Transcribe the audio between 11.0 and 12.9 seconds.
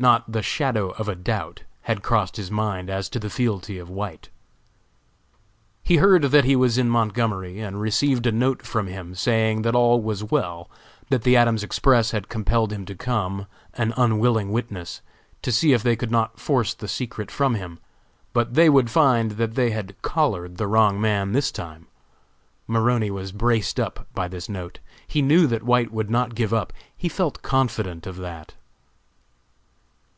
that the Adams Express had compelled him